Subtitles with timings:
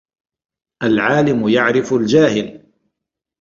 [0.83, 2.63] الْعَالِمُ يَعْرِفُ الْجَاهِلَ